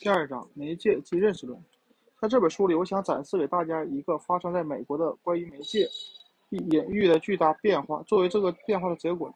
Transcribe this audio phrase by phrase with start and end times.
[0.00, 1.62] 第二章媒介及认识论。
[2.18, 5.86] 在这本书里，我想展示给大家一个发生在美国的关于媒介
[6.48, 8.02] 隐喻的巨大变化。
[8.04, 9.30] 作为这个变化的结果，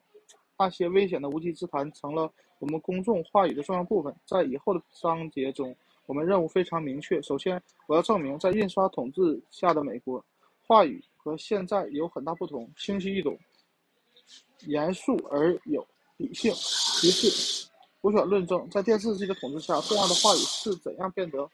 [0.59, 4.15] 那些危险的无稽之谈成了我们公众话语的重要部分。
[4.25, 7.21] 在以后的章节中，我们任务非常明确。
[7.21, 10.25] 首先，我要证明，在印刷统治下的美国，
[10.67, 13.39] 话语和现在有很大不同，清晰易懂，
[14.67, 15.87] 严肃而有
[16.17, 16.51] 理性。
[16.55, 17.71] 其次，
[18.05, 21.49] 我想论证，在电视机的统治下，重要的话语是怎样变得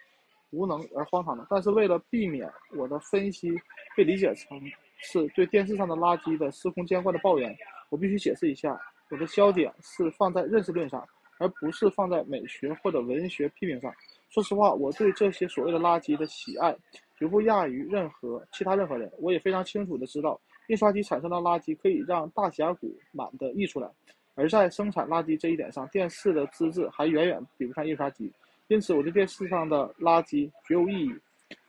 [0.50, 1.46] 无能而荒唐的。
[1.48, 3.52] 但是，为了避免我的分析
[3.96, 4.60] 被理解成
[4.96, 7.56] 是对电视上的垃圾的司空见惯的抱怨，
[7.88, 8.76] 我必须解释一下，
[9.10, 11.06] 我的焦点是放在认识论上，
[11.38, 13.94] 而不是放在美学或者文学批评上。
[14.28, 16.76] 说实话，我对这些所谓的垃圾的喜爱
[17.16, 19.08] 绝不亚于任何其他任何人。
[19.20, 23.88] 我也非常清楚的知道，印刷机产生的垃圾可以让大峡谷满的溢出来。
[24.34, 28.32] 而在生产垃圾这一点上，电视的资质还远远比不上印刷机。
[28.68, 31.14] 因此，我对电视上的垃圾绝无异议。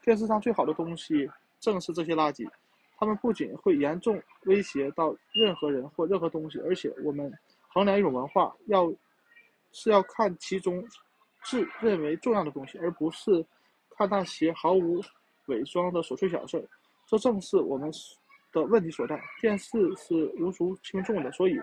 [0.03, 2.47] 电视上最好的东西正是这些垃圾，
[2.97, 7.31] 它们不仅会严重威胁到任何人或任何东西，而且我们
[7.67, 8.91] 衡量一种文化，要
[9.71, 10.83] 是要看其中
[11.43, 13.45] 自认为重要的东西，而不是
[13.97, 15.01] 看那些毫无
[15.47, 16.63] 伪装的琐碎小事。
[17.07, 17.91] 这正是我们
[18.51, 19.19] 的问题所在。
[19.41, 21.59] 电视是无足轻重的，所以。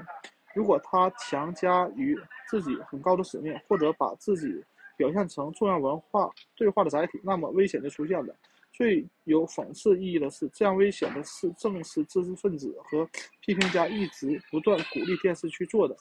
[0.54, 2.18] 如果他强加于
[2.48, 4.64] 自己很高的使命，或者把自己
[4.96, 8.34] 表现成重要文化对话的载体，那么危险就出现了。
[8.72, 13.08] 最有讽刺意义的是，这样危险的事正是知识分子和
[13.40, 15.96] 批评家一直不断鼓励电视去做的。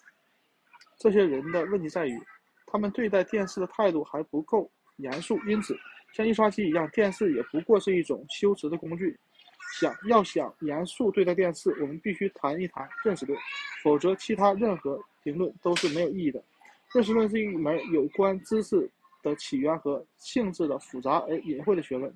[1.00, 2.20] 这些人的问题在于，
[2.67, 5.39] 他们对待电视的态度还不够严肃。
[5.48, 5.76] 因此，
[6.14, 9.17] 像印刷机一样，电视也不过是一种修辞的工具。
[9.73, 13.38] 想要想严肃对待电视，我们必须谈一谈认识论，
[13.84, 16.44] 否则其他任何评论都是没有意义的。
[16.94, 18.90] 认识论是一门有关知识
[19.22, 22.14] 的起源和性质的复杂而隐晦的学问。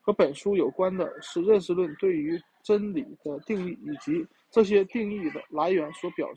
[0.00, 6.28] 和本书有关的是认识论对于真理的定义以及这些定义的来源所表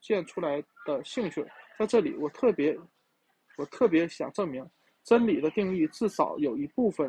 [0.00, 1.44] 现出来的兴趣。
[1.78, 2.76] 在这里，我特别
[3.58, 4.68] 我特别想证明，
[5.04, 7.08] 真理的定义至少有一部分。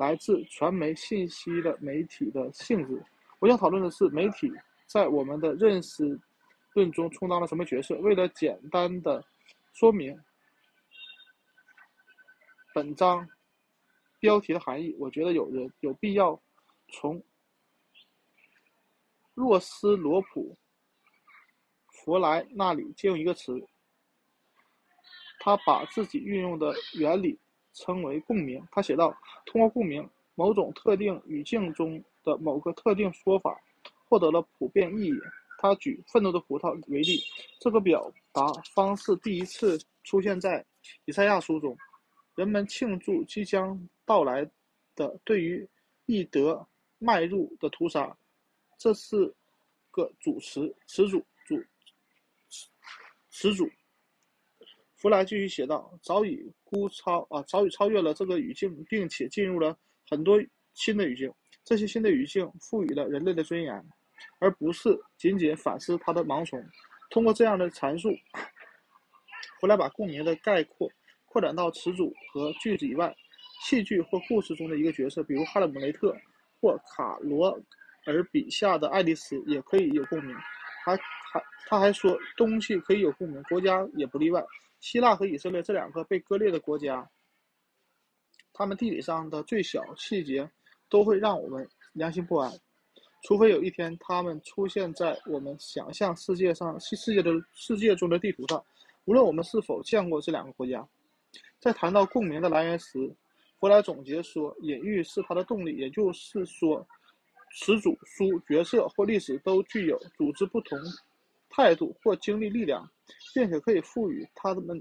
[0.00, 3.04] 来自传媒信息的媒体的性质，
[3.38, 4.50] 我想讨论的是媒体
[4.86, 6.18] 在我们的认识
[6.72, 7.94] 论中充当了什么角色。
[7.96, 9.22] 为了简单的
[9.74, 10.18] 说明
[12.72, 13.28] 本章
[14.20, 16.40] 标题的含义，我觉得有人有必要
[16.88, 17.22] 从
[19.34, 20.56] 洛斯罗普
[21.92, 23.52] 弗莱那里借用一个词，
[25.40, 27.38] 他把自己运用的原理。
[27.72, 28.62] 称为共鸣。
[28.70, 29.16] 他写道
[29.46, 33.60] ：“通过共鸣，某种特定语境中的某个特定说法
[34.04, 35.14] 获得了普遍意义。”
[35.62, 37.22] 他举愤怒的葡萄为例，
[37.60, 40.64] 这个表达方式第一次出现在
[41.04, 41.76] 以赛亚书中。
[42.34, 44.42] 人们庆祝即将到来
[44.96, 45.68] 的对于
[46.06, 46.66] 易德
[46.98, 48.16] 迈入的屠杀，
[48.78, 49.34] 这是
[49.90, 51.62] 个主词，词组主
[53.28, 53.68] 词组。
[55.00, 59.74] 弗莱继续写道：“早已估超啊，早已超越了这个语境，并且进入了
[60.06, 60.38] 很多
[60.74, 61.32] 新的语境。
[61.64, 63.82] 这些新的语境赋予了人类的尊严，
[64.40, 66.62] 而不是仅仅反思他的盲从。
[67.08, 68.10] 通过这样的阐述，
[69.58, 70.86] 弗莱把共鸣的概括
[71.24, 73.16] 扩展到词组和句子以外，
[73.62, 76.14] 戏剧或故事中的一个角色，比如哈姆雷特
[76.60, 77.58] 或卡罗
[78.04, 80.36] 尔笔下的爱丽丝，也可以有共鸣。
[80.84, 80.94] 还
[81.32, 84.44] 还他还说，东西可以有共鸣，国家也不例外。”
[84.80, 87.08] 希腊和以色列这两个被割裂的国家，
[88.52, 90.50] 他们地理上的最小细节
[90.88, 92.50] 都会让我们良心不安，
[93.22, 98.64] 除非有一天他们出现在我们想象世界上世界的世界中的地图上。
[99.04, 100.86] 无论我们是否见过这两个国家，
[101.58, 103.14] 在谈到共鸣的来源时，
[103.58, 106.86] 弗莱总结说，隐喻是它的动力，也就是说，
[107.54, 110.78] 词组、书、角色或历史都具有组织不同
[111.48, 112.88] 态度或经历力量。
[113.34, 114.78] 并且可以赋予他们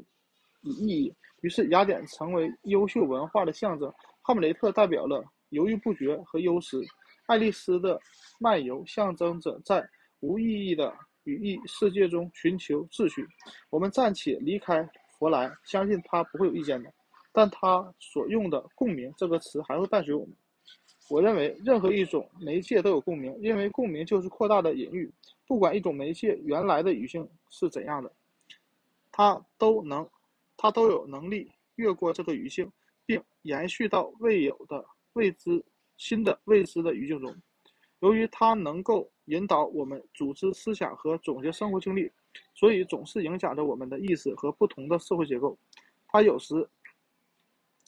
[0.62, 1.14] 以意义。
[1.42, 3.92] 于是，雅典成为优秀文化的象征。
[4.22, 6.82] 哈姆雷特代表了犹豫不决和忧思。
[7.28, 8.00] 爱丽丝的
[8.40, 9.88] 漫游象征着在
[10.20, 10.94] 无意义的
[11.24, 13.26] 语义世界中寻求秩序。
[13.70, 14.88] 我们暂且离开
[15.18, 16.92] 弗莱，相信他不会有意见的。
[17.32, 20.36] 但他所用的“共鸣”这个词还会伴随我们。
[21.10, 25.12] 我认为，任何一种媒介都有共鸣，因为共鸣就是扩大的隐喻。
[25.48, 28.12] 不管一种媒介原来的语境是怎样的。
[29.20, 30.10] 它都能，
[30.56, 32.72] 它都有能力越过这个语境，
[33.06, 35.62] 并延续到未有的未知、
[35.98, 37.36] 新的未知的语境中。
[38.00, 42.10] 由于它能够引导我们组织思想和总结生活经历，
[42.56, 45.58] 所以总是影响着我们的意识和不同的社会结构。
[46.08, 46.66] 它有时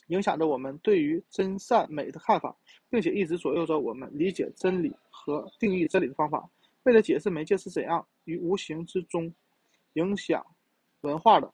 [0.07, 2.53] 影响着我们对于真善美的看法，
[2.89, 6.49] 并且一直左右着我们理解真理和定义真理的方法。
[6.83, 9.33] 为了解释媒介是怎样于无形之中
[9.93, 10.45] 影响
[11.01, 11.51] 文化的，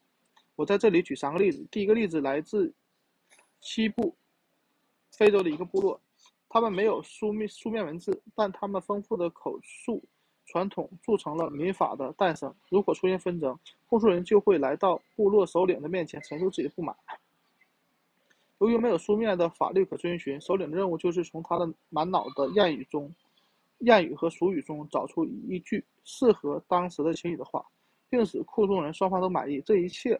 [0.55, 1.65] 我在这里举三个例子。
[1.71, 2.73] 第一个例子来自
[3.59, 4.15] 西部
[5.11, 5.99] 非洲的一个部落，
[6.49, 10.03] 他们没有书面书面文字，但他们丰富的口述
[10.45, 12.53] 传统铸成了民法的诞生。
[12.69, 13.57] 如果出现纷争，
[13.87, 16.95] 控诉人就会来到部落首领的面前陈述自己的不满。
[18.59, 23.13] 由于没有书面的法律可遵循，首领的任务就是从他的满脑的谚语中、
[23.79, 27.63] 谚语和俗语中找出一句适合当时的情景的话，
[28.09, 29.61] 并使诉讼人双方都满意。
[29.61, 30.19] 这一切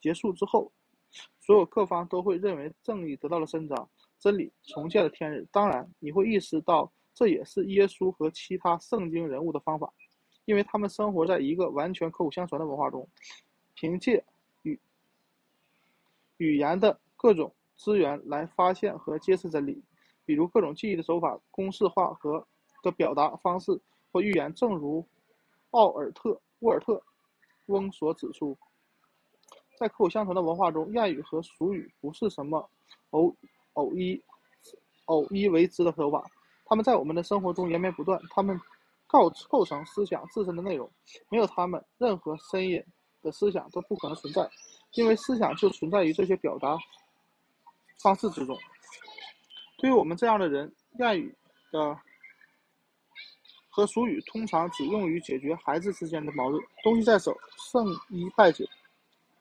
[0.00, 0.70] 结束之后，
[1.40, 3.88] 所有各方都会认为正义得到了伸张，
[4.18, 5.46] 真理重见了天日。
[5.50, 9.92] 当然，你会意识到这也是耶稣和其他圣经人物的方法，
[10.44, 13.08] 因为他们生活在一个完全口口相传的文化中，
[13.74, 14.24] 凭借
[14.62, 14.78] 语
[16.36, 17.54] 语言的各种。
[17.78, 19.84] 资源来发现和揭示真理，
[20.24, 22.48] 比如各种记忆的手法、公式化和
[22.82, 23.78] 的表达方式
[24.10, 24.50] 或预言。
[24.54, 25.06] 正如
[25.72, 27.02] 奥尔特沃尔特
[27.66, 28.56] 翁所指出，
[29.78, 32.70] 在口口相传的文化中，谚语和俗语不是什么
[33.10, 33.34] 偶
[33.74, 34.22] 偶一
[35.06, 36.24] 偶一为之的手法，
[36.64, 38.60] 他们在我们的生活中延绵不断，他们
[39.06, 40.90] 构构成思想自身的内容。
[41.30, 42.82] 没有他们，任何深隐
[43.22, 44.48] 的思想都不可能存在，
[44.92, 46.76] 因为思想就存在于这些表达。
[48.02, 48.58] 方式之中，
[49.78, 51.34] 对于我们这样的人，谚语
[51.72, 51.98] 的
[53.76, 56.64] 和俗语通常只用于解决孩子之间的矛盾。
[56.82, 57.36] 东西在手，
[57.70, 58.64] 胜一败九，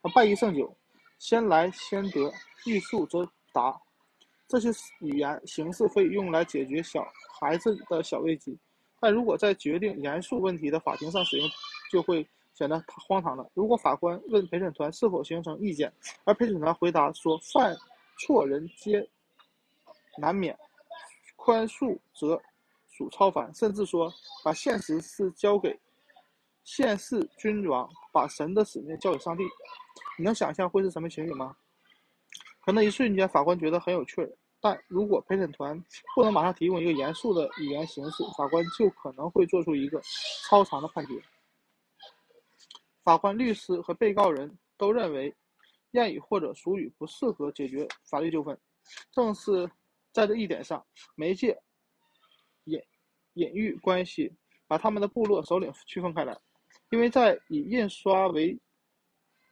[0.01, 0.75] 啊，败一胜九，
[1.19, 2.29] 先来先得，
[2.65, 3.79] 欲速则达。
[4.45, 4.67] 这些
[4.99, 7.07] 语言形式可以用来解决小
[7.39, 8.59] 孩子的小危机，
[8.99, 11.49] 但如果在决定严肃问题的法庭上使用，
[11.89, 13.49] 就会显得荒唐了。
[13.53, 15.89] 如果法官问陪审团是否形成意见，
[16.25, 17.73] 而陪审团回答说犯。
[18.17, 19.07] 错人皆
[20.17, 20.57] 难免，
[21.37, 22.41] 宽恕则
[22.95, 23.53] 属超凡。
[23.53, 24.11] 甚至说，
[24.43, 25.79] 把现实是交给
[26.63, 29.43] 现世君王，把神的使命交给上帝。
[30.17, 31.55] 你能想象会是什么情景吗？
[32.65, 34.37] 可能一瞬间，法官觉得很有趣儿。
[34.61, 35.79] 但如果陪审团
[36.15, 40.01] 不能马上提供一个严肃的语言形式，法官就可能会做出一个
[40.47, 41.21] 超长的判决。
[43.03, 45.35] 法官、律师和被告人都认为。
[45.91, 48.59] 谚语或者俗语不适合解决法律纠纷，
[49.13, 49.65] 正是
[50.11, 51.57] 在这一点上，媒介
[53.35, 54.33] 隐喻关系
[54.67, 56.37] 把他们的部落首领区分开来，
[56.89, 58.59] 因为在以印刷为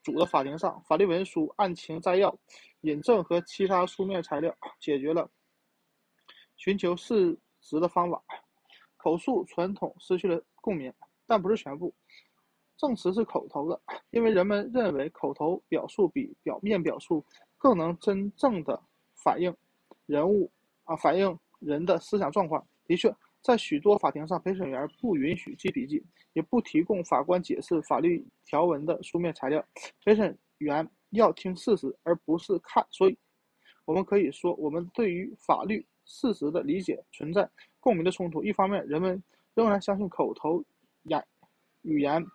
[0.02, 2.36] 主的法庭上，法律文书、案情摘要、
[2.82, 5.30] 引证和其他书面材料解决了
[6.56, 8.22] 寻求事实的方法，
[8.98, 10.92] 口述传统失去了共鸣，
[11.26, 11.94] 但不是全部。
[12.76, 17.24] 证词是口头的，因为人们认为口头表述比表面表述
[17.58, 18.82] 更能真正的
[19.14, 19.56] 反映
[20.06, 20.52] 人物
[20.84, 22.66] 啊，反映人的思想状况。
[22.86, 29.63] 的确，在许多法庭上，陪审员不允许记笔记，也不提供法官解释法律条文的书面材料。
[30.04, 32.84] 陪审员要听事实，而不是看。
[32.90, 33.18] 所以，
[33.86, 37.48] 我们可以说，我们对于法律事实的理解存在
[37.80, 38.44] 共鸣的冲突。
[38.44, 39.22] 一方面，人们
[39.54, 40.63] 仍然相信口头
[41.04, 41.24] 言
[41.81, 42.25] 语言。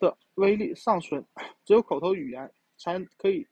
[0.00, 1.26] 的威力尚存，
[1.64, 3.44] 只有口头语言才可以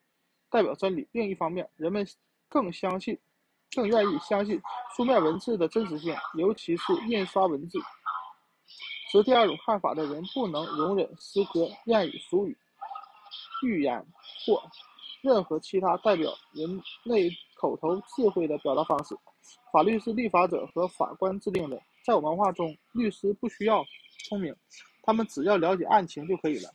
[0.49, 1.09] 代表真理。
[1.11, 2.07] 另一方面，人们
[2.49, 3.19] 更相信、
[3.77, 4.59] 更愿意相信
[4.97, 7.79] 书面文字的真实性，尤其是印刷文字。
[9.13, 12.57] 持第二种看法的人不能容忍诗歌、谚语、俗语、
[13.63, 14.05] 寓言
[14.47, 14.63] 或
[15.23, 17.31] 任何其他代表人类
[17.61, 19.15] 口头智慧的表达方式。
[19.71, 23.85] 法律是立法者和法官制定的，在我们文化中，律师不需要
[24.27, 24.57] 聪明。
[25.03, 26.71] 他们只要了解案情就可以了。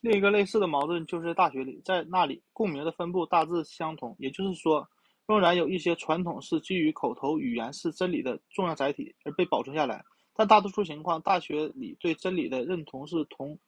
[0.00, 4.86] 另一个类似的矛盾就是大学里，在那里共鸣的分布大致相同，也就是说，
[5.26, 10.04] 仍然有一些传统是基于口头语言是真理的重要载体而被保存下来。
[10.34, 13.58] 但大多数情况，大学里对真理的认同是同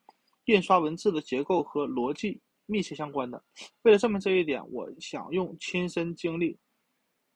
[0.47, 3.43] 印刷文字的结构和逻辑密切相关的。
[3.83, 6.59] 为了证明这一点，我想用亲身经历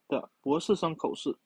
[0.08, 1.36] 的博士生口试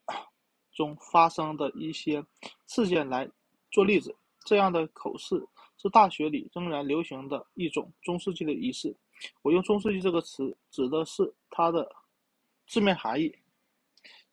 [0.72, 2.24] 中发生的一些
[2.68, 3.28] 事件来
[3.70, 4.14] 做例子。
[4.46, 5.36] 这样的口试
[5.76, 8.96] 是大学里仍然流行的一种中世纪的仪式。
[9.42, 11.86] 我用“中世纪”这个词指的是它的
[12.70, 13.36] 字面含义，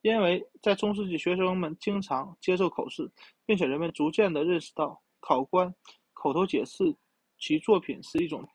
[0.02, 3.12] 因为在中世纪，学生们经常接受口试，
[3.48, 5.74] 并且人们逐渐地认识到，考官
[6.14, 6.96] 口头解释
[7.40, 8.48] 其作品是一种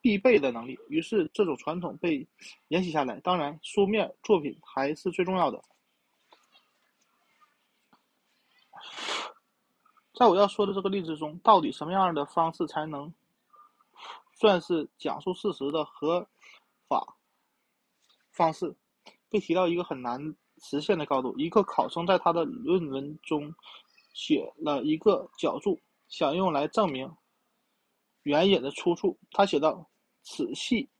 [0.00, 0.78] 必备的能力。
[0.88, 2.26] 于是，这种传统被
[2.68, 3.20] 沿袭下来。
[3.20, 5.62] 当然，书面作品还是最重要的。
[10.14, 13.12] 在我要说的这个例子中，到底什么样的方式才能
[14.32, 16.26] 算是讲述事实的合
[16.88, 17.18] 法
[18.30, 18.74] 方式
[19.30, 20.20] 被提到一个很难
[20.58, 21.34] 实现的高度。
[21.38, 23.54] 一个考生在他的论文中
[24.12, 27.10] 写了一个脚注，想用来证明
[28.24, 29.16] 援引的出处。
[29.30, 29.88] 他写道
[30.22, 30.90] ：“此系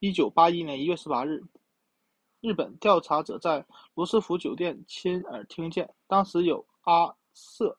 [0.00, 1.40] 一九八一年一月十八日，
[2.40, 3.64] 日本调查者在
[3.94, 5.94] 罗斯福酒店亲耳听见。
[6.08, 7.68] 当时有阿瑟·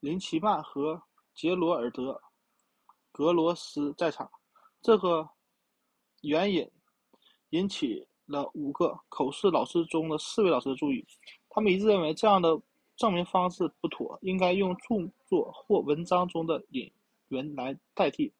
[0.00, 1.02] 林奇曼和
[1.34, 2.12] 杰罗尔德·
[3.10, 4.30] 格罗斯在场。
[4.82, 5.28] 这个
[6.20, 6.70] 援引。”
[7.50, 11.04] 引起了五个口试老师中的四位老师的注意，
[11.48, 12.60] 他们一致认为这样的
[12.96, 16.90] 证明方式不妥，应该用著作或文章中的引
[17.28, 18.32] 文来代替，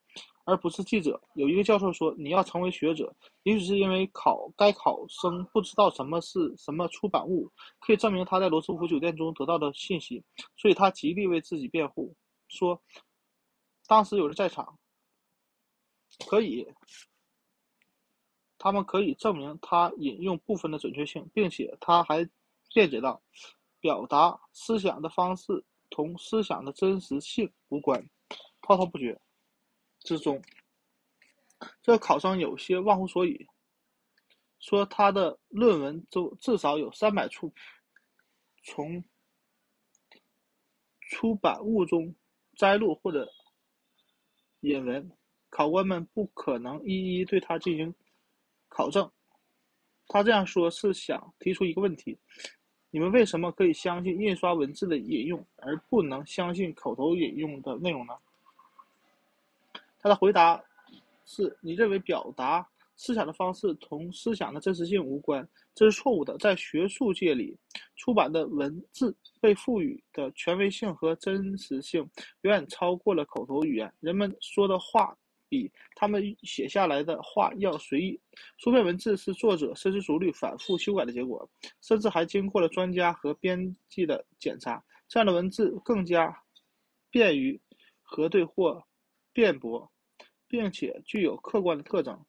[0.45, 1.21] 而不是记者。
[1.35, 7.51] 有一个教授说：“你要成为学者，也许是因为考该考生不知道什么是什么出版物，
[7.81, 10.23] 可以证明他在罗斯福酒店中得到的信息，
[10.57, 12.15] 所以他极力为自己辩护，
[12.49, 12.81] 说
[13.87, 14.79] 当时有人在场，
[16.29, 16.67] 可以。”
[18.67, 22.29] 他们可以证明他引用部分的准确性，并且他还
[22.75, 23.23] 辩解道
[23.79, 28.05] ：“表达思想的方式同思想的真实性无关。”
[28.63, 29.17] 滔滔不绝
[30.01, 30.43] 之中，
[31.81, 33.47] 这考生有些忘乎所以，
[34.59, 37.55] 说他的论文中至少有三百处
[38.65, 39.05] 从
[41.03, 42.13] 出版物中
[42.57, 43.33] 摘录或者
[44.63, 45.09] 引文，
[45.51, 47.95] 考官们不可能一一对他进行。
[48.77, 49.11] 考证，
[50.07, 52.19] 他这样说是想提出一个问题：
[52.91, 58.13] 你们为什么可以相信印刷文字的引用，而不能相信口头引用的内容呢？
[59.99, 60.63] 他的回答
[61.25, 66.37] 是：你认为表达思想的方式同思想的真实性无关，这是错误的。
[66.37, 67.57] 在学术界里，
[67.97, 72.03] 出版的文字被赋予的权威性和真实性
[72.43, 73.91] 远远超过了口头语言。
[74.01, 75.17] 人们说的话。
[75.49, 78.21] 比他们写下来的话要随意。
[78.59, 81.49] 书面文字是作者深思熟虑、反复修改的结果，
[81.81, 84.83] 甚至还经过了专家和编辑的检查。
[85.09, 86.37] 这样的文字更加
[87.11, 87.61] 便于
[88.03, 88.83] 核对或
[89.33, 89.91] 辩驳，
[90.49, 92.25] 并且具有客观的特征。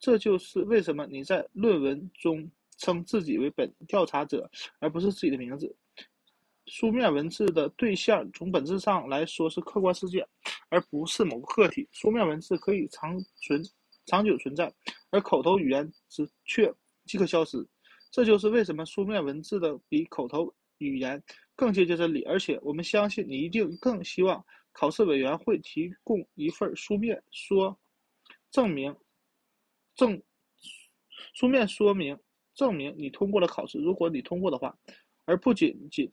[0.00, 5.76] 这就是为什么你在论文中称自己为本调查者，而不是自己的名字。
[6.68, 10.26] 书面文字的对象从本质上来说是客观世界，
[10.68, 11.88] 而不是某个个体。
[11.92, 13.62] 书面文字可以长存、
[14.04, 14.72] 长久存在，
[15.10, 16.72] 而口头语言只却
[17.06, 17.66] 即可消失。
[18.10, 21.22] 这就是为什么书面文字的比口头语言
[21.56, 22.22] 更接近真理。
[22.24, 27.76] 而且，我们相信你一定更希望考试委员会提供一份书面说
[28.50, 28.94] 证明
[29.94, 30.20] 证
[31.32, 32.18] 书面说明
[32.54, 33.78] 证明你通过了考试。
[33.78, 34.76] 如果你通过的话，
[35.24, 36.10] 而不仅仅。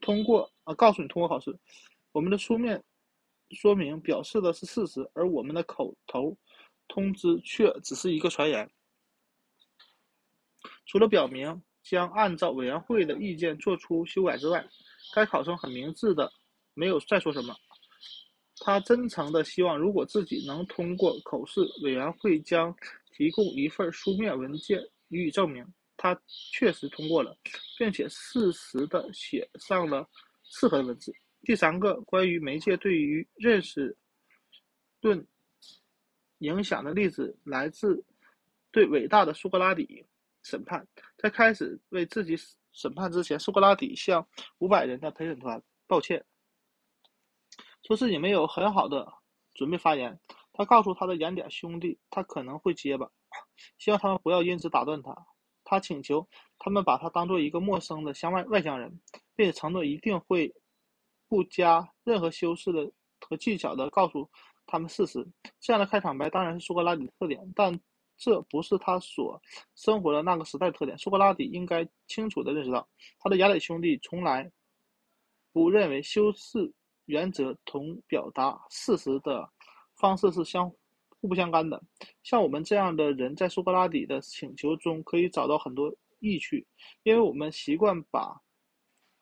[0.00, 1.58] 通过啊，告诉你通过考试，
[2.12, 2.82] 我们的书面
[3.50, 6.36] 说明表示的是事实，而我们的口头
[6.88, 8.70] 通知却只是一个传言。
[10.86, 14.66] 除了表明将按照委员会的意见做出修改之外，
[15.14, 16.30] 该考生很明智的
[16.74, 17.54] 没有再说什么。
[18.58, 22.74] 他真诚的希望，如果自己能通过口试，委员会将
[23.12, 25.64] 提供一份书面文件予以证明。
[25.96, 27.36] 他确实通过了，
[27.78, 30.08] 并且适时的写上了
[30.44, 31.12] 适合的文字。
[31.42, 33.96] 第三个关于媒介对于认识
[35.00, 35.26] 论
[36.38, 38.04] 影响的例子，来自
[38.70, 40.04] 对伟大的苏格拉底
[40.42, 40.86] 审判。
[41.16, 42.36] 在开始为自己
[42.72, 44.26] 审判之前，苏格拉底向
[44.58, 46.24] 五百人的陪审团道歉，
[47.84, 49.06] 说自己没有很好的
[49.54, 50.18] 准备发言。
[50.52, 53.10] 他告诉他的雅典兄弟，他可能会结巴，
[53.78, 55.14] 希望他们不要因此打断他。
[55.68, 56.26] 他请求
[56.58, 59.00] 他们把他当做一个陌生的乡外外乡人，
[59.34, 60.54] 并且承诺一定会
[61.28, 64.30] 不加任何修饰的和技巧的告诉
[64.64, 65.26] 他们事实。
[65.60, 67.78] 这样的开场白当然是苏格拉底的特点，但
[68.16, 69.42] 这不是他所
[69.74, 70.96] 生活的那个时代的特点。
[70.96, 74.48] 苏格拉底应该清楚的认识到，他的雅典兄弟从来
[75.52, 76.72] 不认为修饰
[77.06, 79.50] 原则同表达事实的
[79.96, 80.72] 方式是相。
[81.26, 81.82] 互不相干的，
[82.22, 86.64] 像我们这样的人，在苏格拉底的请求中可以找到很多意趣，
[87.02, 88.40] 因为我们习惯把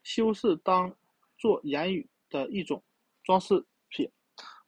[0.02, 0.94] 修饰当
[1.38, 2.84] 做言语的一种
[3.22, 4.06] 装饰品，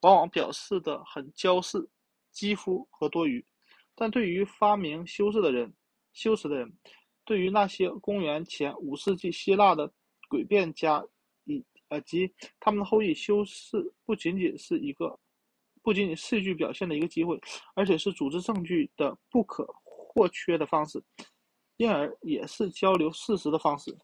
[0.00, 1.86] 往往表示的很娇饰、
[2.32, 3.44] 肌肤和多余。
[3.94, 5.70] 但对于发明修饰的人、
[6.14, 6.72] 修辞的人，
[7.26, 9.92] 对于那些公元前五世纪希腊的
[10.30, 11.04] 诡辩家
[11.44, 11.62] 以
[12.06, 15.20] 及他们的后裔，修饰不仅仅是一个。
[15.86, 17.40] 不仅仅戏剧表现的一个机会，
[17.74, 21.00] 而且是组织证据的不可或缺的方式，
[21.76, 23.96] 因而也是交流事实的方式。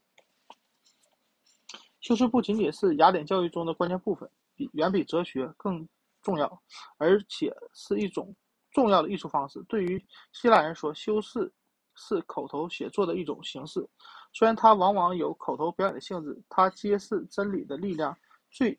[2.01, 5.85] 修饰不仅仅是雅典教育中的关键部分，比远比哲学更
[6.23, 6.63] 重要，
[6.99, 8.33] 而且是一种
[8.71, 9.61] 重要的艺术方式。
[9.69, 10.01] 对于
[10.33, 11.53] 希腊人说，修饰
[11.97, 13.85] 是口头写作的一种形式，
[14.33, 18.17] 虽然它往往有口头表演的性质，它揭示真理的力量
[18.53, 18.79] 最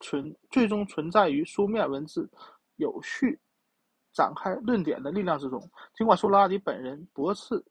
[0.00, 2.28] 存最终存在于书面文字
[2.76, 3.38] 有序
[4.12, 5.60] 展开论点的力量之中。
[5.96, 7.64] 尽管苏格拉底本人驳斥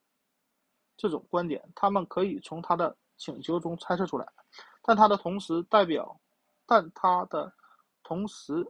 [0.98, 4.28] 这种观点，他们可以从他的请求中猜测出来，
[4.82, 6.20] 但他的同时代表，
[6.66, 7.54] 但他的
[8.04, 8.66] 同时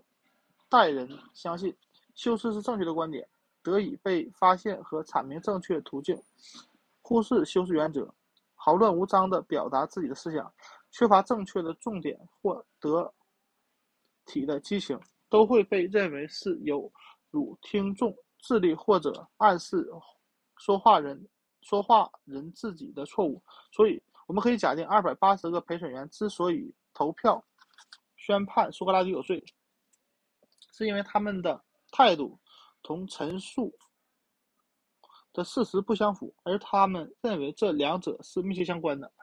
[0.69, 1.75] 代人相信。
[2.15, 3.27] 修饰是正确的观点，
[3.63, 6.15] 得以被发现和阐明正确途径；
[7.01, 8.07] 忽视修饰原则，
[8.53, 10.53] 豪乱无章地表达自己的思想，
[10.91, 13.11] 缺乏正确的重点或得
[14.25, 14.99] 体的激情，
[15.29, 16.91] 都会被认为是有
[17.31, 19.87] 辱听众智力或者暗示
[20.57, 21.27] 说话人
[21.61, 23.41] 说话人自己的错误。
[23.71, 27.43] 所以，我们可以假定，二百八十个陪审员之所以投票
[28.17, 29.43] 宣判苏格拉底有罪，
[30.71, 31.63] 是因为他们的。
[31.95, 32.39] 态度
[32.81, 33.71] 同陈述
[35.31, 39.13] 的事实不相符，而他们认为这两者是密切相关的。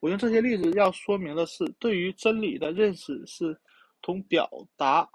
[0.00, 3.58] 我用这些例子要说明的是，对于真理的认识是
[4.02, 5.08] 同表达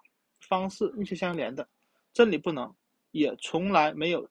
[0.48, 1.68] 方式密切相连的。
[2.14, 2.74] 真理不能，
[3.12, 4.30] 也从来没有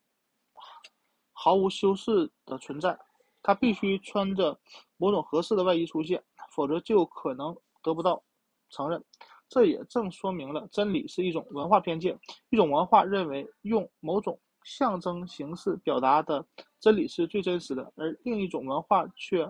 [1.33, 2.99] 毫无修饰的存在，
[3.43, 4.59] 它必须穿着
[4.97, 6.23] 某种合适的外衣出现，
[6.55, 8.25] 否则就可能得不到
[8.71, 9.05] 承认。
[9.49, 12.19] 这也正说明了真理是一种文化偏见。
[12.49, 16.45] 一种文化认为用某种象征形式表达的
[16.81, 19.47] 真理是最真实的，而另一种文化却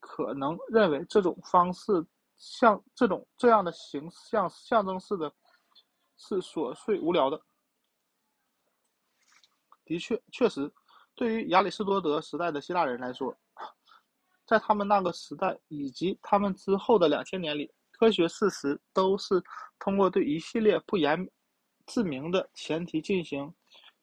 [0.00, 2.04] 可能认为这种方式
[2.44, 5.32] 像这种这样的形象象征式的，
[6.18, 7.40] 是琐碎无聊的。
[9.86, 10.70] 的确，确实，
[11.14, 13.34] 对于亚里士多德时代的希腊人来说，
[14.44, 17.72] 在他们那个时代以及他们之后的两千年里。
[17.92, 19.42] 科学事实都是
[19.78, 21.30] 通过对一系列不言
[21.86, 23.54] 自明的前提进行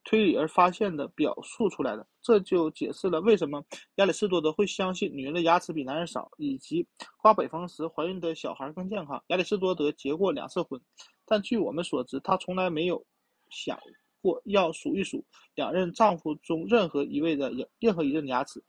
[0.03, 3.63] 推理而发现的表述出来的，这就解释了为什么
[3.95, 6.85] 亚里士多德会相信女人的牙齿比男人少，以及
[7.21, 9.23] 刮北风时怀孕的小孩更健康。
[9.27, 10.81] 亚里士多德结过两次婚，
[11.25, 13.05] 但据我们所知，他从来没有
[13.49, 13.79] 想
[14.21, 15.23] 过要数一数
[15.55, 18.63] 两任丈夫中任何一位的任何一任牙齿。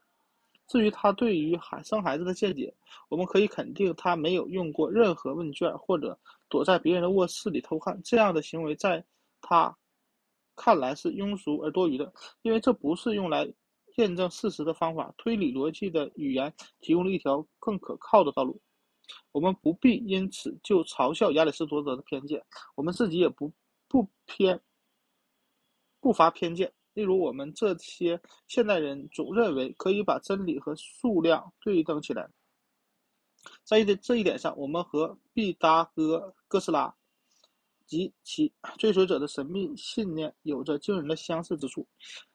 [0.65, 2.73] 至于他对于孩生孩子的见解，
[3.09, 7.99] 我们可以肯定他没有用过任何问卷，或者躲在别人的卧室里偷看。
[8.01, 9.03] 这样的行为在
[9.41, 9.75] 他
[10.55, 13.51] 看来是庸俗而多余的，因为这不是用来
[13.97, 15.13] 验证事实的方法。
[15.17, 18.61] 推理逻辑的语言提供了一条更可靠的道路。
[19.31, 22.43] 我们不必因此就嘲笑亚里士多德的偏见，
[22.75, 23.51] 我们自己也不
[23.87, 24.61] 不偏
[25.99, 26.73] 不乏偏见。
[26.93, 32.29] 例如，我们这些现代人总认为可以把真理和数量对等起来。
[33.63, 36.95] 在一这一点上，我们和毕达哥哥斯拉
[37.85, 41.87] 及其 追随者的神秘信念有着惊人的相似之处。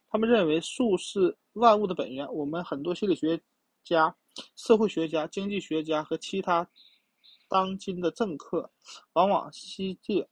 [0.09, 2.33] 他们认为数是万物的本源。
[2.33, 3.41] 我们很多心理学
[3.85, 4.17] 家、
[4.57, 6.69] 社会学家、经济学家和其他
[7.49, 8.71] 当今的政客，
[9.13, 10.29] 往往希借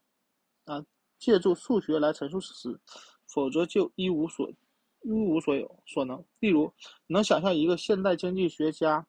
[0.65, 0.85] 啊
[1.19, 2.81] 借助数学来陈述事实。
[3.29, 4.49] 否则就一无所
[5.03, 6.25] 一无所有所能。
[6.39, 6.73] 例如，
[7.09, 9.07] 能想象一个现代经济学家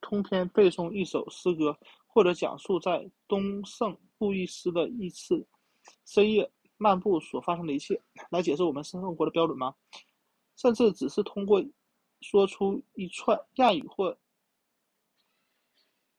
[0.00, 5.44] 通篇背诵一首诗歌，或者讲述在东胜路易斯的一次
[6.04, 9.74] 深夜漫步所发生的一切，来解释我们生活的标准吗？
[10.54, 11.60] 甚至只是通过
[12.20, 14.16] 说出一串谚语或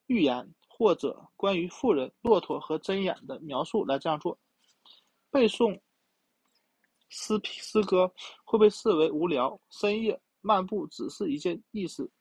[0.07, 4.37] 寓言，或者关于富人、骆驼和针眼的描述来这样做，
[5.31, 5.79] 背诵。
[7.07, 8.11] 诗诗歌
[8.43, 12.11] 会被视为无聊，深夜漫步只是一件意思，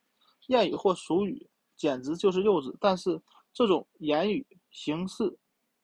[0.47, 1.45] 谚语或俗语
[1.77, 2.73] 简直就是幼稚。
[2.79, 3.21] 但是
[3.53, 5.35] 这种言语形式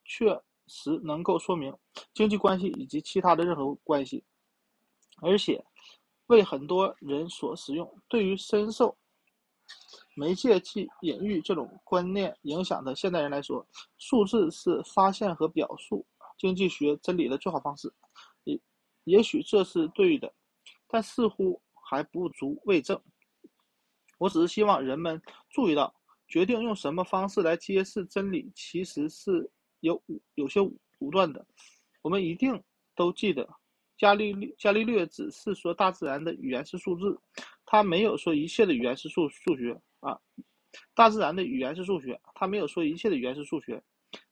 [0.08, 1.72] 确实能够说明
[2.12, 4.24] 经济关系以及其他的任何关系，
[5.22, 5.64] 而且
[6.26, 7.88] 为很多人所使用。
[8.08, 8.96] 对于深受
[10.16, 13.64] 媒介即隐喻这种观念影响的现代人来说，
[13.98, 16.04] 数字是发现和表述
[16.38, 17.92] 经济学真理的最好方式。
[18.44, 18.60] 也
[19.04, 20.32] 也许这是对的，
[20.86, 23.00] 但似乎还不足为证。
[24.18, 25.94] 我只是希望人们注意到，
[26.26, 30.02] 决定用什么方式来揭示真理，其实是有
[30.34, 30.60] 有些
[30.98, 31.44] 武断的。
[32.02, 32.62] 我们一定
[32.94, 33.48] 都记得，
[33.96, 37.18] 伽利略伽利略只是说大自然的语言是数字，
[37.66, 40.18] 他没有说一切的语言是数数学啊。
[40.94, 43.82] 大自然的语言是数学，他没有说一切的语言是数学，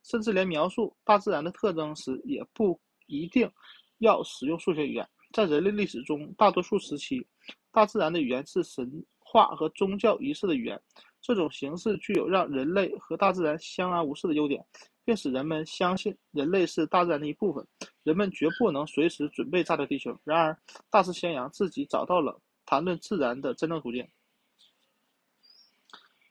[0.03, 3.51] 甚至连描述大自然的特征时也不一定。
[3.99, 7.25] 要使用数学语言，在人类历史中，大多数时期，
[7.71, 10.79] 大自然的语言是神话和宗教仪式的语言。
[11.19, 14.63] 这种形式具有让人类和大自然相安无事的优点，
[15.07, 17.65] 并使人们相信人类是大自然的一部分。
[18.03, 20.19] 人们绝不能随时准备炸掉地球。
[20.25, 24.05] 然而，大师宣扬自己找到了谈论自然的真正途径。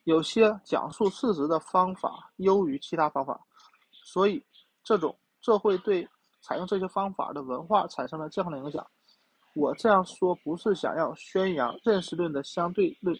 [0.04, 3.40] 有些讲述事实的方法优于其他方法，
[4.04, 4.44] 所以
[4.84, 6.06] 这种这会对
[6.42, 8.86] 采用这些方法的文化产生了健康的影响。
[9.54, 13.18] 我这样说不是想要宣扬认识论的相对论，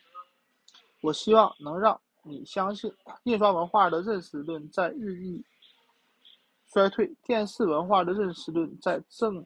[1.01, 2.93] 我希望能让你相信
[3.25, 5.45] 印刷文化的认识论在日益。
[6.73, 9.43] 衰退，电视文化的认识论在正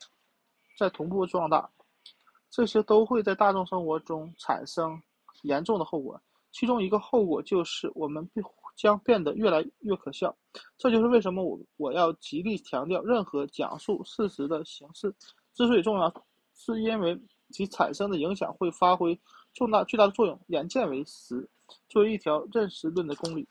[0.79, 1.71] 在同步壮大，
[2.51, 5.01] 这些都会在大众生活中产生
[5.43, 6.21] 严重的后果。
[6.51, 8.41] 其中一个后果就是我们必
[8.75, 10.35] 将变得越来越可笑。
[10.79, 15.15] 这就是为什么我我要极力强调，任何讲述事实的形式
[15.55, 16.13] 之所以重要，
[16.55, 19.17] 是因为其产生的影响会发挥
[19.53, 20.41] 重大巨大的作用。
[20.49, 21.49] 眼见为实，
[21.89, 23.47] 作为一条认识论的公理。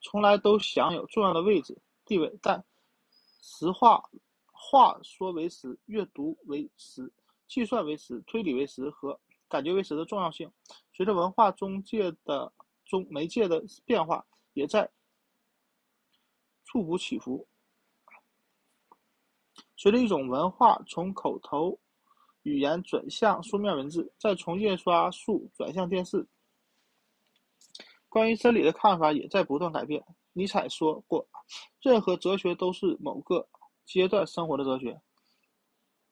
[0.00, 2.64] 从来都享有重要的位置地位，但
[3.42, 4.08] 实话
[4.52, 7.12] 话说为实，阅读为实，
[7.48, 10.50] 计算为实，推理为实和感觉为实的重要性，
[10.92, 12.52] 随着文化中介的
[12.84, 14.90] 中媒介的变化，也在
[16.64, 17.46] 触幅起伏。
[19.76, 21.78] 随着一种文化从口头
[22.46, 26.24] 语言转向书面文字，再从印刷术转向电视。
[28.08, 30.00] 关于真理的看法也在不断改变。
[30.32, 31.26] 尼采说过
[31.82, 33.48] ：“任何哲学都是某个
[33.84, 34.96] 阶段生活的哲学。”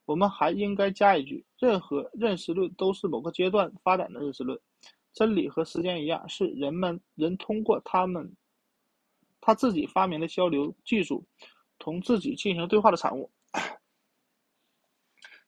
[0.06, 4.58] 我们还应该加一句：“任何认识论都是某个阶段发展的认识论。”
[5.14, 8.36] 真理和时间一样，是人们人通过他们
[9.40, 11.24] 他自己发明的交流技术，
[11.78, 13.30] 同自己进行对话的产物。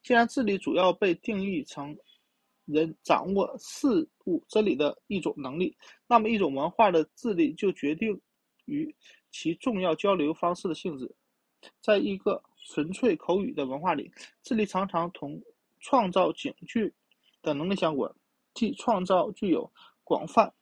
[0.07, 1.95] 既然智力主要被定义成。
[2.69, 3.87] 人掌握事
[4.25, 5.77] 物真理的一种能力，
[6.09, 8.21] 那么一种文化的智力就决定
[8.65, 8.93] 于
[9.31, 11.09] 其重要交流方式的性质。
[11.81, 14.11] 在一个纯粹口语的文化里，
[14.43, 15.41] 智力常常同
[15.79, 16.93] 创造警句
[17.41, 18.13] 的能力相关，
[18.53, 20.53] 即创造具有广泛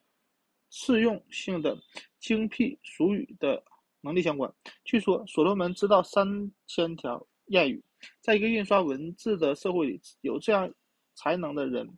[0.69, 1.75] 适用性的
[2.21, 3.65] 精辟俗语的
[4.03, 4.55] 能力相关。
[4.85, 7.83] 据说所罗门知道三千条谚语。
[8.21, 10.73] 在一个印刷文字的社会里，有这样。
[11.17, 11.89] 才能的人，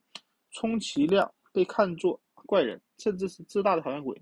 [0.50, 4.14] 充其量被看作怪人，甚至是自大的讨厌鬼。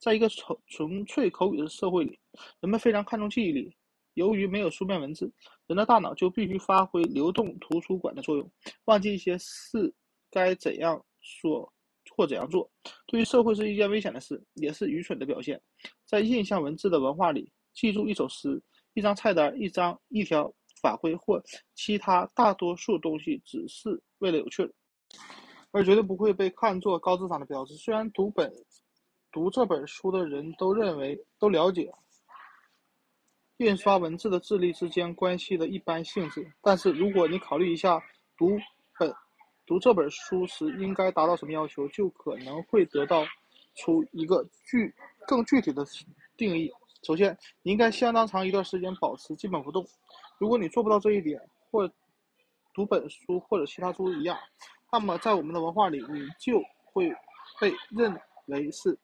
[0.00, 2.18] 在一个纯纯粹口语的社会里，
[2.58, 3.72] 人们非常看重记忆力。
[4.14, 5.32] 由于没有书面文字，
[5.68, 8.50] 人的大脑就必须发挥流动图书馆的作用，
[8.86, 9.94] 忘记一些事
[10.28, 11.72] 该怎样说
[12.16, 12.68] 或怎样做。
[13.06, 15.62] 对于社会是一件危险的事，也是愚蠢的表现。
[16.04, 18.60] 在印象文字的文化里，记住一首诗、
[18.96, 20.52] 一张菜单、一张一条。
[20.82, 21.42] 法规或
[21.74, 24.70] 其他大多数东西只是为了有趣，
[25.72, 27.74] 而绝对不会被看作高智商的标志。
[27.76, 28.52] 虽然读本
[29.32, 31.90] 读这本书的人都认为都了解
[33.56, 37.98] 印刷文字的智力之间关系的一般性质，但是如果你考虑一下
[38.36, 38.50] 读
[38.98, 39.12] 本
[39.64, 43.24] 读这本书时应该达到什么要求，就可能会得到
[43.76, 44.94] 出一个具
[45.26, 45.84] 更具体的
[46.36, 46.70] 定义。
[47.06, 49.86] 首先，你应该相当长一段时间保持基本不动。
[50.38, 51.40] 如果你做不到这一点，
[51.70, 51.88] 或
[52.74, 54.36] 读本书或者其他书一样，
[54.90, 57.08] 那么在我们的文化里，你就会
[57.60, 58.12] 被认
[58.46, 58.98] 为是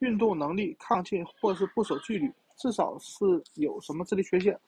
[0.00, 3.24] 运动能力亢进或是不守纪律，至少是
[3.54, 4.58] 有什么智力缺陷。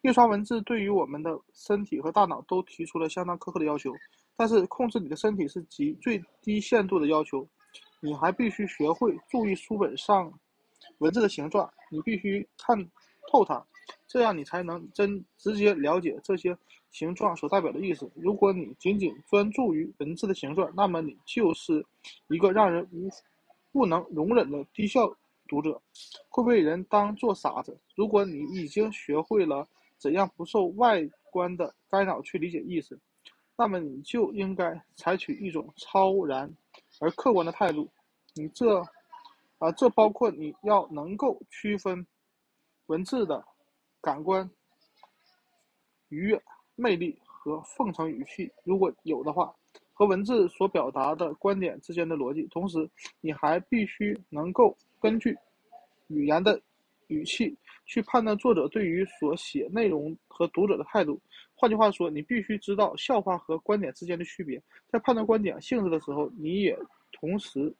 [0.00, 3.92] 印刷文字对于我们的身体和大脑都提出了相当苛刻的要求，
[4.36, 7.46] 但是控制你的身体是极最低限度的要求。
[8.00, 10.32] 你还必须学会注意书本上
[10.98, 12.76] 文字的形状，你必须看
[13.30, 13.64] 透它。
[14.08, 16.56] 这样你才能真直接了解这些
[16.90, 18.10] 形状所代表的意思。
[18.16, 21.84] 如果你仅仅专注于文字的形状，那么你就是
[22.28, 23.08] 一个让人无
[23.70, 25.08] 不能容忍的低效
[25.46, 25.80] 读者，
[26.28, 27.78] 会被人当做傻子。
[27.94, 32.98] 如果你已经学会了怎样不受外观的干扰去理解意思，
[33.56, 36.52] 那么你就应该采取一种超然
[37.00, 37.88] 而客观的态度。
[38.34, 38.82] 你这
[39.58, 42.06] 啊，这包括你要能够区分
[42.86, 43.44] 文字的。
[44.02, 44.48] 感官
[46.10, 46.40] 愉悦、
[46.76, 49.52] 魅力和奉承语气，如果有的话，
[49.92, 52.46] 和文字所表达的观点之间的逻辑。
[52.46, 52.88] 同时，
[53.20, 55.36] 你还必须能够根据
[56.06, 56.60] 语言的
[57.08, 61.20] 语气去判断作者对于所写内容和读者的态度。
[61.56, 64.62] 换句话说，你必须知道笑话和观点之间的区别。
[64.86, 66.78] 在判断观点性质的时候，你也
[67.10, 67.74] 同时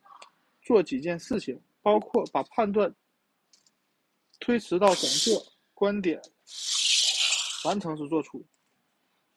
[0.66, 2.92] 做几件事情，包括把判断
[4.40, 5.56] 推迟到整个。
[5.78, 6.18] 观点
[7.66, 8.42] 完成时做出，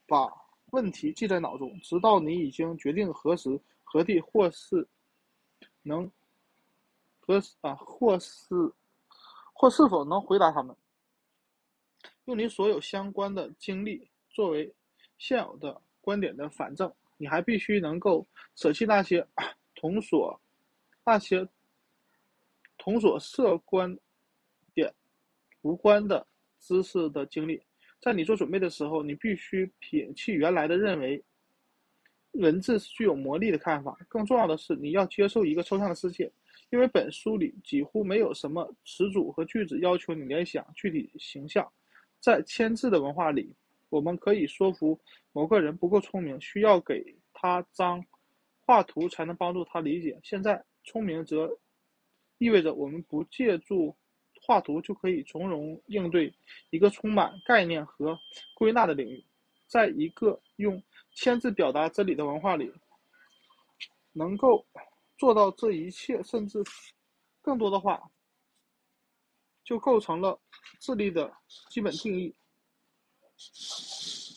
[0.07, 0.25] 把
[0.67, 4.87] 问题记在脑中，直到你已经决定何时何地或是
[5.81, 6.09] 能
[7.19, 8.55] 何啊或是
[9.51, 10.73] 或是否能回答他们。
[12.23, 14.73] 用你所有相关的经历作为
[15.17, 16.89] 现有的观点的反证。
[17.17, 19.27] 你还必须能够舍弃那些
[19.75, 20.39] 同所
[21.09, 21.47] 那些
[22.77, 23.97] 同所涉观
[24.75, 24.93] 点
[25.63, 26.27] 无关的
[26.59, 27.59] 知识的经历。
[27.99, 31.19] 在你做准备的时候，你必须摒弃原来的认为
[32.33, 33.97] 文字是具有魔力的看法。
[34.07, 36.31] 更重要的是，你要接受一个抽象的世界，
[36.69, 41.67] 因为本书里几乎没有什么词组和句子要求你联想具体形象。
[42.19, 43.51] 在签字的文化里。
[43.89, 44.99] 我们可以说服
[45.31, 48.05] 某个人不够聪明，需要给他张
[48.59, 50.19] 画图才能帮助他理解。
[50.21, 51.57] 现在，聪明则
[52.37, 53.95] 意味着我们不借助
[54.41, 56.33] 画图就可以从容应对
[56.69, 58.17] 一个充满概念和
[58.55, 59.23] 归纳的领域。
[59.67, 60.81] 在一个用
[61.13, 62.73] 签字表达真理的文化里，
[64.13, 64.65] 能够
[65.15, 66.57] 做到这一切，甚至
[67.39, 68.09] 更多的话，
[69.63, 70.39] 就构成了
[70.79, 71.31] 智力的
[71.69, 72.33] 基本定义。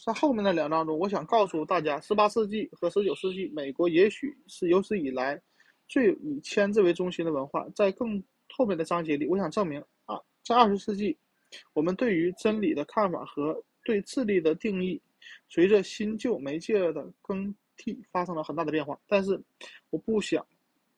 [0.05, 5.41] 在后面的两章中，我想告诉大家，十八世纪和十九世纪美国也许是有史以来
[5.93, 7.69] 最以签字为中心的文化。
[7.77, 11.15] 在更后面的章节里，我想证明啊，在二十世纪，
[11.75, 14.99] 我们对于真理的看法和对智力的定义，
[15.51, 18.99] 随着新旧媒介的更替发生了很大的变化。
[19.07, 19.39] 但是，
[19.91, 20.47] 我不想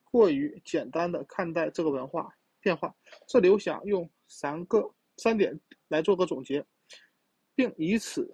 [0.05, 2.95] 过于简单的看待这个文化变化。
[3.27, 6.65] 这里我想用三个三点来做个总结。
[7.57, 8.33] 并以此，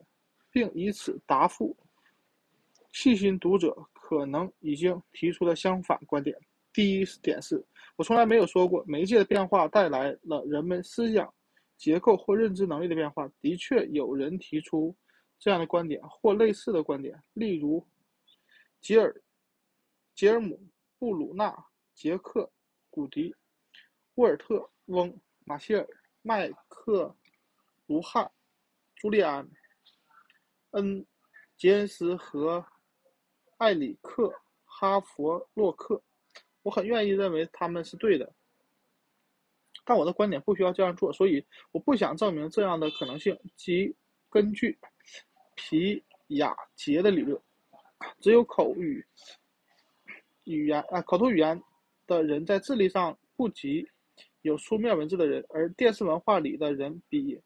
[0.50, 1.74] 并以此答复
[2.92, 6.36] 细心读者可能已经提出了相反观点。
[6.72, 7.64] 第一点是，
[7.96, 11.32] 我从来没有说过媒介的变化带来了人们思想
[11.76, 13.30] 结构或认知能力的变化。
[13.40, 14.96] 的确，有人提出
[15.38, 17.86] 这样的观点或类似的观点，例如
[18.80, 19.14] 吉尔、
[20.14, 20.60] 吉尔姆、
[20.98, 21.56] 布鲁纳、
[21.94, 22.50] 杰克、
[22.90, 23.34] 古迪、
[24.14, 25.88] 沃尔特、翁、马歇尔、
[26.22, 27.16] 麦克
[27.86, 28.30] 卢汉。
[28.96, 29.48] 朱利安、
[30.72, 31.06] 恩、
[31.56, 32.62] 杰恩斯和
[33.56, 34.24] 艾里克·
[34.66, 36.02] 哈佛洛克，
[36.62, 38.32] 我很愿意认为他们是对的，
[39.84, 43.38] 但我的观点不需要这样做，所以我不想证明这样的可能性。
[43.56, 43.94] 即
[44.28, 44.78] 根据
[45.54, 47.40] 皮亚杰的理论，
[48.20, 49.04] 只有口语
[50.44, 51.62] 语言啊口头语言
[52.06, 53.88] 的人在智力上不及
[54.42, 57.40] 有书面文字的人，而电视文化里的人比。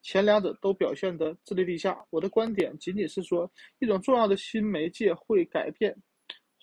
[0.00, 2.06] 前两者都表现得智力低下。
[2.10, 3.50] 我的观点仅仅是说，
[3.80, 5.94] 一种重要的新媒介会改变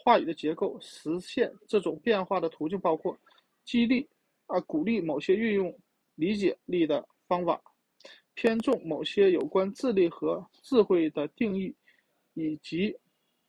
[0.06, 0.80] 话语的结构。
[0.80, 3.18] 实现这种变化的途径包括
[3.63, 4.08] 激励
[4.46, 5.76] 啊，鼓励某些运用
[6.13, 7.60] 理解力的方法，
[8.36, 11.76] 偏重某些有关智力和智慧的定义，
[12.36, 12.96] 以及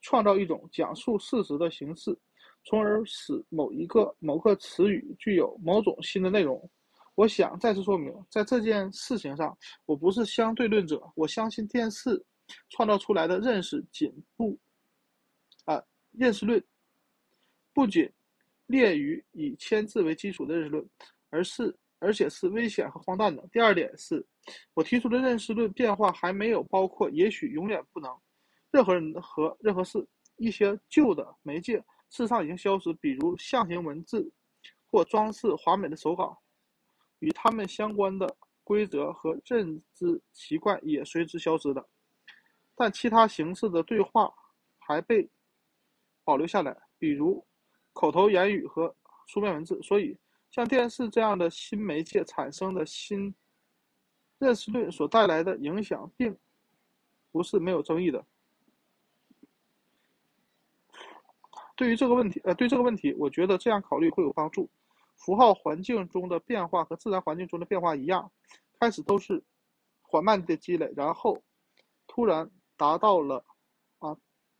[0.00, 2.16] 创造一种讲述事实的形式，
[2.64, 6.70] 从而使某一个某个词语具有某种新的内容。
[7.16, 11.02] 我想再次说明，在这件事情上，我不是相对论者。
[11.14, 12.24] 我相信电视
[12.68, 14.56] 创造出来的认识仅不，
[15.64, 15.82] 啊，
[16.16, 16.62] 认识论
[17.72, 18.10] 不仅
[18.66, 20.90] 列于以签字为基础的认识论，
[21.30, 23.46] 而是而且是危险和荒诞的。
[23.52, 24.24] 第二点是，
[24.74, 28.10] 我提出的认识论变化还没有包括也许永远不能，
[28.70, 31.76] 任何人和任何事，一些旧的媒介
[32.10, 34.30] 事实上已经消失，比如象形文字
[34.90, 36.40] 或装饰华美的手稿。
[37.20, 41.88] 与他们相关的规则和认知习惯也随之消失了，
[42.74, 44.30] 但其他形式的对话
[44.78, 45.26] 还被
[46.26, 47.46] 保留下来，比如
[47.92, 48.92] 口头言语和
[49.28, 49.80] 书面文字。
[49.80, 50.18] 所以，
[50.50, 53.32] 像电视这样的新媒介产生的新
[54.38, 56.36] 认识论所带来的影响，并
[57.30, 58.26] 不是没有争议的。
[61.76, 64.68] 对于这个问题，呃，对这个问题，我觉得这样考虑会有帮助。
[65.14, 68.32] 符号环境中的变化和自然环境中的变化一样，
[68.80, 69.42] 开始都是
[70.02, 71.40] 缓慢的积累，然后
[72.06, 73.44] 突然达到了，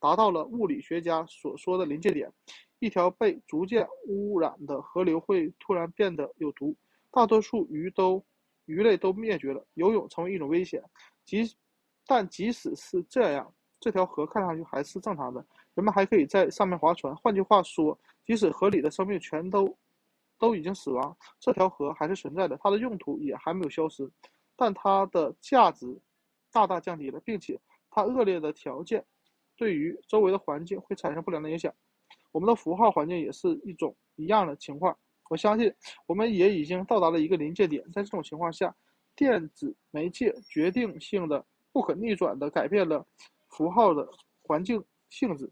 [0.07, 2.33] 达到了物理学家所说的临界点。
[2.79, 6.77] 一条被逐渐污染的河流会突然变得有毒，
[7.11, 8.25] 大多数鱼都
[8.66, 10.81] 鱼类都灭绝了，游泳成为一种危险。
[11.25, 11.57] 即
[12.07, 17.16] 但即使是这样，这条河看上去还是正常的，人们还可以在上面划船。
[17.16, 19.77] 换句话说，即使河里的生命全都。
[20.38, 24.07] 都已经死亡，这条河还是存在的，它的用途也还没有消失，
[24.55, 25.99] 但它的价值
[26.53, 29.03] 大大降低了，并且它恶劣的条件
[29.57, 31.73] 对于周围的环境会产生不良的影响。
[32.33, 34.97] 我们的符号环境也是一种一样的情况。
[35.29, 35.73] 我相信
[36.07, 38.75] 我们也已经到达了一个临界点，在这种情况下，
[39.14, 43.05] 电子媒介决定性的、不可逆转的改变了
[43.49, 44.09] 符号的
[44.42, 45.51] 环境性质，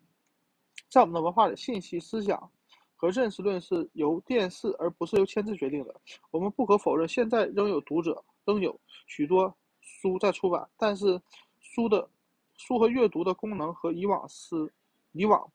[0.89, 2.51] 在我们的文化里，信息思想。
[2.97, 5.95] 和认识论是由电视而不是由签字决定的。
[6.31, 11.21] 我们不可否认，现在仍有读者，仍有许多书在出版，但是
[11.61, 12.09] 书的
[12.57, 14.73] 书和阅读的功能和以往是
[15.13, 15.51] 以往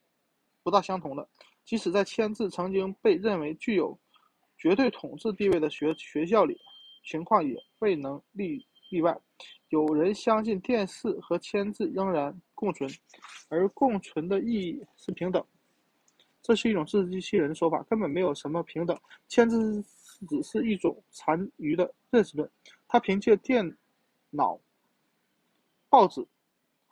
[0.63, 1.27] 不大相同的。
[1.65, 3.97] 即使在签字曾经被认为具有
[4.57, 6.57] 绝对统治地位的学学校里，
[7.03, 9.17] 情况也未能例例外。
[9.69, 12.89] 有人相信电视和签字仍然共存，
[13.49, 15.45] 而共存的意义是平等。
[16.41, 18.99] 这是一种自欺欺人的说法，根本没有什么平等。
[19.27, 19.83] 签字
[20.27, 22.49] 只是一种残余的认识论，
[22.87, 23.77] 它凭借电
[24.31, 24.59] 脑、
[25.87, 26.25] 报纸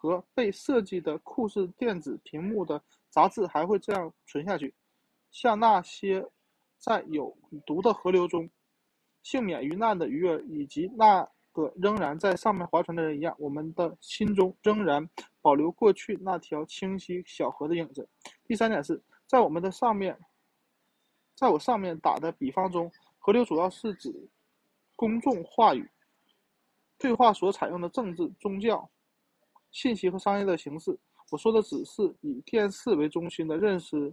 [0.07, 4.73] 和被设计的酷似电子屏幕的杂志还会这样存下去，
[5.31, 6.25] 像那些
[6.77, 8.49] 在有毒的河流中
[9.21, 11.27] 幸免于难的鱼儿，以及那。
[11.53, 15.09] 个仍然在上面划船的人一样，我们的心中仍然
[15.41, 18.07] 保留过去那条清晰小河的影子。
[18.45, 20.15] 第三点是在我们的上面，
[21.33, 24.29] 在我上面打的比方中，河流主要是指
[24.95, 25.89] 公众话语
[26.99, 28.87] 对话所采用的政治、宗教、
[29.77, 30.97] 信息和商业的形式。
[31.29, 34.11] 我说的只是以电视为中心的认识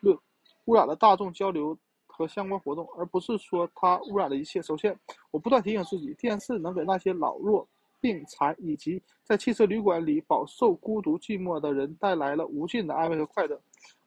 [0.00, 0.16] 论
[0.64, 1.78] 污染了大众交流。
[2.14, 4.60] 和相关活动，而不是说它污染了一切。
[4.60, 4.94] 首先，
[5.30, 7.66] 我不断提醒自己，电视能给那些老弱
[8.02, 13.58] 病残以及在汽车旅馆里饱受孤独寂寞的人带来了无尽的安慰和快乐。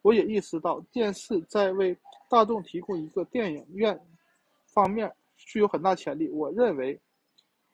[0.04, 1.98] 我也意识到，电视在为
[2.30, 4.00] 大众提供一个电影院
[4.68, 6.30] 方面具有很大潜力。
[6.30, 7.02] 我认为，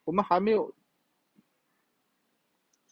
[0.04, 0.72] 我们还没有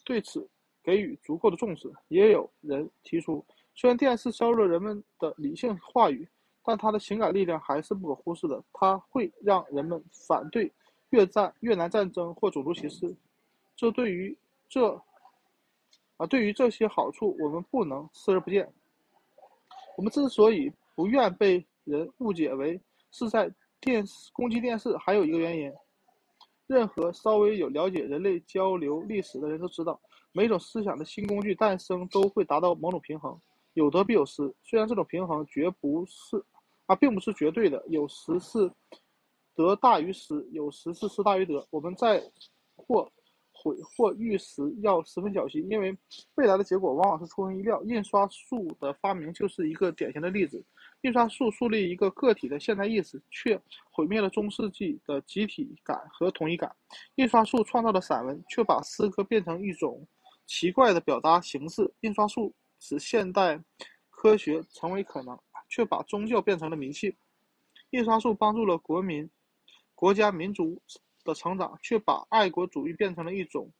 [0.03, 0.47] 对此
[0.83, 1.91] 给予足够的重视。
[2.07, 6.27] 也有人提出，虽然电视削弱了人们的理性话语。
[6.63, 10.71] 但它的情感力量还是不可忽视的，它会让人们反对
[11.09, 13.15] 越战、越南战争或种族歧视。
[13.75, 14.37] 这对于
[14.69, 14.93] 这
[16.17, 18.71] 啊，对于这些好处，我们不能视而不见。
[19.97, 25.73] 我们之所以不愿被人误解为是在电视攻击电视，还有一个原因：
[26.71, 29.99] 任何稍微有了解人类交流历史的人都知道，
[30.31, 33.37] 每种思想的新工具诞生都会达到某种平衡，
[33.73, 34.41] 有得必有失。
[34.63, 36.41] 虽然这种平衡绝不是。
[36.87, 38.69] 啊并不是绝对的，有时是
[39.55, 41.65] 得大于失，有时是失大于得。
[41.69, 42.21] 我们在
[42.75, 43.09] 或
[43.53, 45.97] 毁或预时要十分小心，因为
[46.35, 47.81] 未来的结果往往是出人意料。
[47.83, 50.61] 印刷术的发明就是一个典型的例子。
[51.01, 53.59] 印刷术树立一个个体的现代意识，却
[53.91, 56.75] 毁灭了中世纪的集体感和统一感。
[57.15, 60.07] 印刷术创造了散文，却把诗歌变成一种
[60.45, 61.91] 奇怪的表达形式。
[62.01, 63.59] 印刷术使现代
[64.09, 65.37] 科学成为可能。
[65.73, 67.15] 却把宗教变成了迷信。
[67.91, 69.29] 印刷术帮助了国民、
[69.95, 70.77] 国家、民族
[71.23, 73.71] 的成长，却把爱国主义变成了一种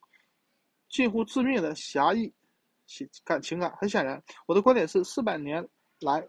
[0.88, 2.34] 近乎致命的狭义
[2.86, 3.76] 情感情感。
[3.76, 5.68] 很显然，我的观点是：四百年
[6.00, 6.26] 来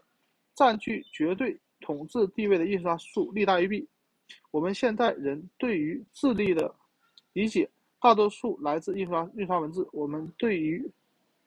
[0.55, 3.87] 占据绝对统治地位的印刷术利大于弊。
[4.51, 6.73] 我们现代人对于智力的
[7.33, 9.87] 理解，大多数来自印刷印刷文字。
[9.91, 10.83] 我们对于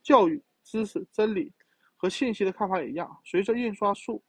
[0.03, 1.53] 教育、知识、真理。
[1.99, 3.11] 和信息的看法也一样。
[3.25, 4.23] 随着印刷术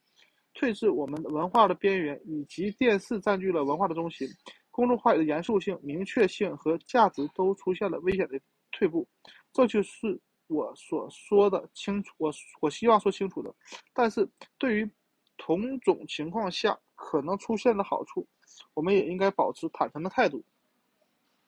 [0.54, 4.26] 退至我们文化的边缘，以及电视占据了文化的中心，
[4.70, 8.40] 公众话语的严肃性、明确性和价值都出现了危险的
[8.72, 9.06] 退步。
[9.52, 13.54] 这就是我所说的清楚，我我希望说清楚的。
[13.92, 14.90] 但是对于
[15.36, 18.26] 同种情况下可能出现的好处，
[18.74, 20.42] 我们也应该保持坦诚的态度。